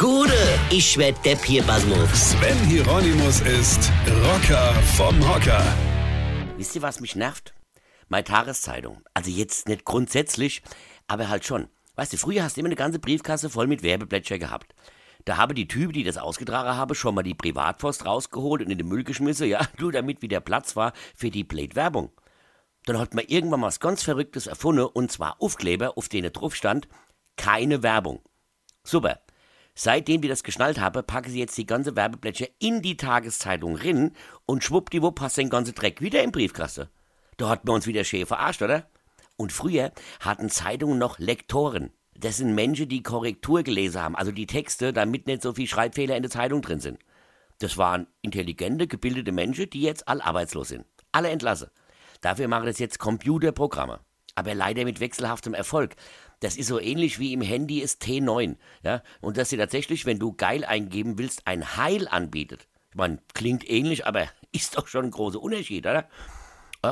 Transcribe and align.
Gude, 0.00 0.32
ich 0.70 0.96
werd 0.96 1.22
Depp 1.26 1.44
hier, 1.44 1.62
Basmus. 1.62 2.30
Sven 2.30 2.56
Hieronymus 2.60 3.42
ist 3.42 3.92
Rocker 4.24 4.72
vom 4.96 5.14
Hocker. 5.28 5.62
Wisst 6.56 6.74
ihr, 6.74 6.80
was 6.80 7.00
mich 7.00 7.16
nervt? 7.16 7.52
Meine 8.08 8.24
Tageszeitung. 8.24 9.02
Also 9.12 9.30
jetzt 9.30 9.68
nicht 9.68 9.84
grundsätzlich, 9.84 10.62
aber 11.06 11.28
halt 11.28 11.44
schon. 11.44 11.68
Weißt 11.96 12.14
du, 12.14 12.16
früher 12.16 12.42
hast 12.42 12.56
du 12.56 12.60
immer 12.60 12.68
eine 12.68 12.76
ganze 12.76 12.98
Briefkasse 12.98 13.50
voll 13.50 13.66
mit 13.66 13.82
Werbeblätter 13.82 14.38
gehabt. 14.38 14.74
Da 15.26 15.36
habe 15.36 15.52
die 15.52 15.68
Typen, 15.68 15.92
die 15.92 16.02
das 16.02 16.16
ausgetragen 16.16 16.78
haben, 16.78 16.94
schon 16.94 17.14
mal 17.14 17.22
die 17.22 17.34
Privatpost 17.34 18.06
rausgeholt 18.06 18.62
und 18.62 18.70
in 18.70 18.78
den 18.78 18.88
Müll 18.88 19.04
geschmissen, 19.04 19.48
ja, 19.48 19.68
nur 19.78 19.92
damit 19.92 20.22
wieder 20.22 20.40
Platz 20.40 20.76
war 20.76 20.94
für 21.14 21.30
die 21.30 21.44
Blade-Werbung. 21.44 22.10
Dann 22.86 22.98
hat 22.98 23.12
man 23.12 23.26
irgendwann 23.26 23.60
mal 23.60 23.66
was 23.66 23.80
ganz 23.80 24.02
Verrücktes 24.02 24.46
erfunden, 24.46 24.86
und 24.86 25.12
zwar 25.12 25.42
Aufkleber, 25.42 25.98
auf 25.98 26.08
denen 26.08 26.32
drauf 26.32 26.56
stand, 26.56 26.88
keine 27.36 27.82
Werbung. 27.82 28.22
Super. 28.82 29.20
Seitdem 29.82 30.20
die 30.20 30.28
das 30.28 30.42
geschnallt 30.42 30.78
haben, 30.78 31.06
packen 31.06 31.30
sie 31.30 31.38
jetzt 31.38 31.56
die 31.56 31.64
ganze 31.64 31.96
Werbeblätter 31.96 32.46
in 32.58 32.82
die 32.82 32.98
Tageszeitung 32.98 33.76
rin 33.76 34.12
und 34.44 34.62
schwuppdiwupp 34.62 35.18
du 35.18 35.28
den 35.28 35.48
ganzen 35.48 35.74
Dreck 35.74 36.02
wieder 36.02 36.22
im 36.22 36.32
Briefkasten. 36.32 36.90
Da 37.38 37.48
hat 37.48 37.64
man 37.64 37.76
uns 37.76 37.86
wieder 37.86 38.04
schön 38.04 38.26
verarscht, 38.26 38.60
oder? 38.60 38.90
Und 39.38 39.52
früher 39.52 39.90
hatten 40.20 40.50
Zeitungen 40.50 40.98
noch 40.98 41.18
Lektoren. 41.18 41.94
Das 42.14 42.36
sind 42.36 42.54
Menschen, 42.54 42.90
die 42.90 43.02
Korrektur 43.02 43.62
gelesen 43.62 44.02
haben, 44.02 44.16
also 44.16 44.32
die 44.32 44.44
Texte, 44.44 44.92
damit 44.92 45.26
nicht 45.26 45.40
so 45.40 45.54
viel 45.54 45.66
Schreibfehler 45.66 46.14
in 46.14 46.24
der 46.24 46.30
Zeitung 46.30 46.60
drin 46.60 46.80
sind. 46.80 46.98
Das 47.58 47.78
waren 47.78 48.06
intelligente, 48.20 48.86
gebildete 48.86 49.32
Menschen, 49.32 49.70
die 49.70 49.80
jetzt 49.80 50.06
all 50.08 50.20
arbeitslos 50.20 50.68
sind. 50.68 50.84
Alle 51.10 51.30
entlassen. 51.30 51.70
Dafür 52.20 52.48
machen 52.48 52.66
das 52.66 52.80
jetzt 52.80 52.98
Computerprogramme. 52.98 54.00
Aber 54.40 54.54
leider 54.54 54.86
mit 54.86 55.00
wechselhaftem 55.00 55.52
Erfolg. 55.52 55.96
Das 56.40 56.56
ist 56.56 56.68
so 56.68 56.80
ähnlich 56.80 57.18
wie 57.18 57.34
im 57.34 57.42
Handy 57.42 57.80
ist 57.80 58.02
T9. 58.02 58.56
Ja? 58.82 59.02
Und 59.20 59.36
dass 59.36 59.50
sie 59.50 59.58
tatsächlich, 59.58 60.06
wenn 60.06 60.18
du 60.18 60.32
geil 60.32 60.64
eingeben 60.64 61.18
willst, 61.18 61.46
ein 61.46 61.76
Heil 61.76 62.08
anbietet. 62.08 62.66
Ich 62.88 62.96
meine, 62.96 63.18
klingt 63.34 63.68
ähnlich, 63.68 64.06
aber 64.06 64.28
ist 64.52 64.78
doch 64.78 64.88
schon 64.88 65.04
ein 65.04 65.10
großer 65.10 65.42
Unterschied, 65.42 65.86
oder? 65.86 66.08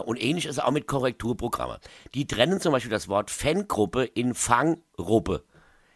Und 0.05 0.23
ähnlich 0.23 0.45
ist 0.45 0.59
es 0.59 0.59
auch 0.59 0.73
mit 0.73 0.87
Korrekturprogrammen. 0.87 1.79
Die 2.13 2.27
trennen 2.27 2.61
zum 2.61 2.73
Beispiel 2.73 2.91
das 2.91 3.09
Wort 3.09 3.31
Fangruppe 3.31 4.05
in 4.05 4.35
Fanggruppe. 4.35 5.43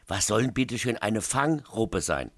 Was 0.07 0.27
soll 0.27 0.45
denn 0.45 0.55
bitte 0.55 0.79
schön 0.79 0.97
eine 0.97 1.21
Fanggruppe 1.21 2.01
sein? 2.01 2.31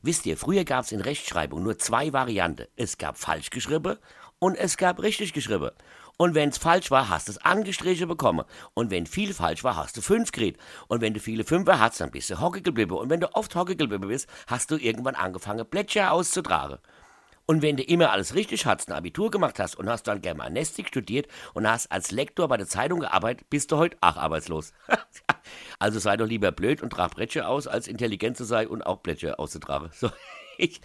Wisst 0.00 0.24
ihr, 0.24 0.38
früher 0.38 0.64
gab 0.64 0.86
es 0.86 0.92
in 0.92 1.02
Rechtschreibung 1.02 1.62
nur 1.62 1.76
zwei 1.76 2.14
Varianten. 2.14 2.68
Es 2.76 2.96
gab 2.96 3.18
falsch 3.18 3.50
geschrieben 3.50 3.98
und 4.38 4.56
es 4.56 4.78
gab 4.78 5.02
richtig 5.02 5.34
geschrieben. 5.34 5.72
Und 6.18 6.34
wenn 6.34 6.48
es 6.48 6.58
falsch 6.58 6.90
war, 6.90 7.08
hast 7.08 7.28
du 7.28 7.32
es 7.32 7.38
angestrichen 7.38 8.08
bekommen. 8.08 8.44
Und 8.74 8.90
wenn 8.90 9.06
viel 9.06 9.34
falsch 9.34 9.64
war, 9.64 9.76
hast 9.76 9.96
du 9.96 10.00
fünf 10.00 10.32
gekriegt. 10.32 10.60
Und 10.88 11.02
wenn 11.02 11.12
du 11.12 11.20
viele 11.20 11.44
Fünfer 11.44 11.78
hast, 11.78 12.00
dann 12.00 12.10
bist 12.10 12.30
du 12.30 12.40
hocke. 12.40 12.62
Und 12.66 13.10
wenn 13.10 13.20
du 13.20 13.34
oft 13.34 13.54
hocke 13.54 13.76
bist, 13.76 14.28
hast 14.46 14.70
du 14.70 14.76
irgendwann 14.76 15.14
angefangen, 15.14 15.68
Plätscher 15.68 16.12
auszutragen. 16.12 16.78
Und 17.48 17.62
wenn 17.62 17.76
du 17.76 17.84
immer 17.84 18.10
alles 18.10 18.34
richtig 18.34 18.66
hast, 18.66 18.88
ein 18.88 18.94
Abitur 18.94 19.30
gemacht 19.30 19.60
hast 19.60 19.76
und 19.76 19.88
hast 19.88 20.04
dann 20.04 20.20
Germanistik 20.20 20.88
studiert 20.88 21.28
und 21.54 21.68
hast 21.68 21.92
als 21.92 22.10
Lektor 22.10 22.48
bei 22.48 22.56
der 22.56 22.66
Zeitung 22.66 23.00
gearbeitet, 23.00 23.48
bist 23.50 23.70
du 23.70 23.76
heute 23.76 23.96
auch 24.00 24.16
arbeitslos. 24.16 24.72
also 25.78 26.00
sei 26.00 26.16
doch 26.16 26.26
lieber 26.26 26.50
blöd 26.50 26.82
und 26.82 26.90
trag 26.90 27.12
Bretsche 27.12 27.46
aus, 27.46 27.68
als 27.68 27.86
intelligent 27.86 28.36
zu 28.36 28.44
sein 28.44 28.66
und 28.66 28.84
auch 28.84 28.98
Blätsche 28.98 29.38
auszutragen. 29.38 29.90
So, 29.96 30.10
ich, 30.58 30.80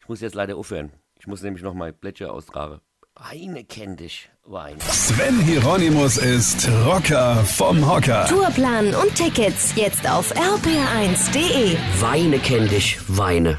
ich 0.00 0.08
muss 0.08 0.20
jetzt 0.20 0.34
leider 0.34 0.56
aufhören. 0.56 0.92
Ich 1.20 1.28
muss 1.28 1.42
nämlich 1.42 1.62
noch 1.62 1.74
mal 1.74 1.92
Blätsche 1.92 2.32
austragen. 2.32 2.80
Weine 3.20 3.62
kenn 3.64 3.96
dich, 3.96 4.30
Weine. 4.44 4.80
Sven 4.80 5.38
Hieronymus 5.40 6.16
ist 6.16 6.66
Rocker 6.86 7.44
vom 7.44 7.86
Hocker. 7.86 8.26
Tourplan 8.26 8.94
und 8.94 9.14
Tickets 9.14 9.74
jetzt 9.76 10.08
auf 10.08 10.34
rpr1.de. 10.34 11.76
Weine 12.00 12.38
kenn 12.38 12.68
dich, 12.68 12.98
Weine. 13.08 13.58